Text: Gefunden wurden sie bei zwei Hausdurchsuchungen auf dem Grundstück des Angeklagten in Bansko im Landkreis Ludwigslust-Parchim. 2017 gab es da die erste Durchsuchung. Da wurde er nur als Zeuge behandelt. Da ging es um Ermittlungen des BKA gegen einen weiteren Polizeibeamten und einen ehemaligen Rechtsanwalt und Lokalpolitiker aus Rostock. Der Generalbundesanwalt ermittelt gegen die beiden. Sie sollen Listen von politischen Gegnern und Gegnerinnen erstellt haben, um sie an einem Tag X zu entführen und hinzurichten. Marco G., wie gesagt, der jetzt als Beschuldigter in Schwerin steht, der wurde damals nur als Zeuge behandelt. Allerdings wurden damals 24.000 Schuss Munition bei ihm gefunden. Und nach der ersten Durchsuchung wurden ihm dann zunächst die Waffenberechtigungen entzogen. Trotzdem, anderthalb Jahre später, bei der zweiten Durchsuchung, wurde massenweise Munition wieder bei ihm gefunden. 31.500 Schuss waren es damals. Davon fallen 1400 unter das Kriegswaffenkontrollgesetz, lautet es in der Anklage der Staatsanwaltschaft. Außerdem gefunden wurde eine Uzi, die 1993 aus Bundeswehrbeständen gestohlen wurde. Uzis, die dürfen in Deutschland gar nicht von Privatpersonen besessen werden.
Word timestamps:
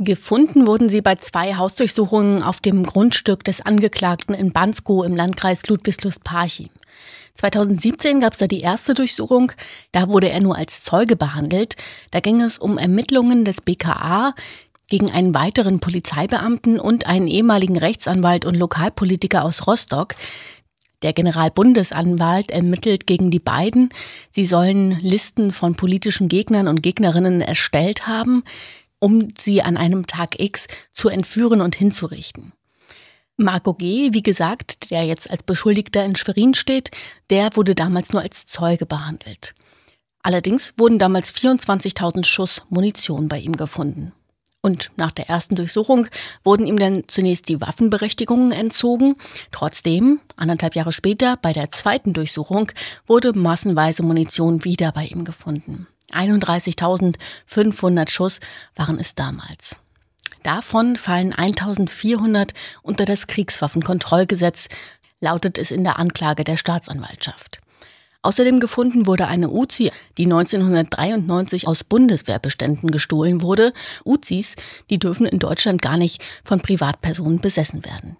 Gefunden 0.00 0.68
wurden 0.68 0.88
sie 0.88 1.02
bei 1.02 1.16
zwei 1.16 1.56
Hausdurchsuchungen 1.56 2.44
auf 2.44 2.60
dem 2.60 2.84
Grundstück 2.84 3.42
des 3.42 3.62
Angeklagten 3.62 4.32
in 4.32 4.52
Bansko 4.52 5.02
im 5.02 5.16
Landkreis 5.16 5.66
Ludwigslust-Parchim. 5.66 6.70
2017 7.34 8.20
gab 8.20 8.32
es 8.32 8.38
da 8.38 8.46
die 8.46 8.60
erste 8.60 8.94
Durchsuchung. 8.94 9.50
Da 9.90 10.08
wurde 10.08 10.30
er 10.30 10.38
nur 10.38 10.56
als 10.56 10.84
Zeuge 10.84 11.16
behandelt. 11.16 11.76
Da 12.12 12.20
ging 12.20 12.40
es 12.40 12.58
um 12.58 12.78
Ermittlungen 12.78 13.44
des 13.44 13.60
BKA 13.60 14.34
gegen 14.88 15.10
einen 15.10 15.34
weiteren 15.34 15.80
Polizeibeamten 15.80 16.78
und 16.78 17.06
einen 17.06 17.26
ehemaligen 17.26 17.76
Rechtsanwalt 17.76 18.44
und 18.44 18.54
Lokalpolitiker 18.54 19.44
aus 19.44 19.66
Rostock. 19.66 20.14
Der 21.02 21.12
Generalbundesanwalt 21.12 22.52
ermittelt 22.52 23.08
gegen 23.08 23.32
die 23.32 23.40
beiden. 23.40 23.88
Sie 24.30 24.46
sollen 24.46 24.98
Listen 25.00 25.50
von 25.50 25.74
politischen 25.74 26.28
Gegnern 26.28 26.68
und 26.68 26.82
Gegnerinnen 26.84 27.40
erstellt 27.40 28.06
haben, 28.06 28.44
um 29.00 29.28
sie 29.36 29.62
an 29.62 29.76
einem 29.76 30.06
Tag 30.06 30.40
X 30.40 30.66
zu 30.92 31.08
entführen 31.08 31.60
und 31.60 31.74
hinzurichten. 31.74 32.52
Marco 33.36 33.74
G., 33.74 34.12
wie 34.12 34.22
gesagt, 34.22 34.90
der 34.90 35.04
jetzt 35.04 35.30
als 35.30 35.44
Beschuldigter 35.44 36.04
in 36.04 36.16
Schwerin 36.16 36.54
steht, 36.54 36.90
der 37.30 37.50
wurde 37.54 37.76
damals 37.76 38.12
nur 38.12 38.22
als 38.22 38.46
Zeuge 38.46 38.84
behandelt. 38.84 39.54
Allerdings 40.22 40.74
wurden 40.76 40.98
damals 40.98 41.32
24.000 41.32 42.24
Schuss 42.24 42.62
Munition 42.68 43.28
bei 43.28 43.38
ihm 43.38 43.56
gefunden. 43.56 44.12
Und 44.60 44.90
nach 44.96 45.12
der 45.12 45.28
ersten 45.28 45.54
Durchsuchung 45.54 46.08
wurden 46.42 46.66
ihm 46.66 46.78
dann 46.78 47.04
zunächst 47.06 47.48
die 47.48 47.60
Waffenberechtigungen 47.60 48.50
entzogen. 48.50 49.14
Trotzdem, 49.52 50.20
anderthalb 50.36 50.74
Jahre 50.74 50.92
später, 50.92 51.36
bei 51.36 51.52
der 51.52 51.70
zweiten 51.70 52.12
Durchsuchung, 52.12 52.72
wurde 53.06 53.32
massenweise 53.32 54.02
Munition 54.02 54.64
wieder 54.64 54.90
bei 54.90 55.04
ihm 55.04 55.24
gefunden. 55.24 55.86
31.500 56.12 58.08
Schuss 58.10 58.40
waren 58.74 58.98
es 58.98 59.14
damals. 59.14 59.78
Davon 60.42 60.96
fallen 60.96 61.32
1400 61.32 62.54
unter 62.82 63.04
das 63.04 63.26
Kriegswaffenkontrollgesetz, 63.26 64.68
lautet 65.20 65.58
es 65.58 65.70
in 65.70 65.84
der 65.84 65.98
Anklage 65.98 66.44
der 66.44 66.56
Staatsanwaltschaft. 66.56 67.60
Außerdem 68.22 68.60
gefunden 68.60 69.06
wurde 69.06 69.28
eine 69.28 69.48
Uzi, 69.48 69.90
die 70.16 70.24
1993 70.24 71.68
aus 71.68 71.84
Bundeswehrbeständen 71.84 72.90
gestohlen 72.90 73.42
wurde. 73.42 73.72
Uzis, 74.04 74.56
die 74.90 74.98
dürfen 74.98 75.26
in 75.26 75.38
Deutschland 75.38 75.82
gar 75.82 75.96
nicht 75.96 76.22
von 76.44 76.60
Privatpersonen 76.60 77.40
besessen 77.40 77.84
werden. 77.84 78.16